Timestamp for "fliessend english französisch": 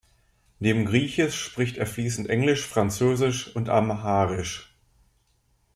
1.85-3.55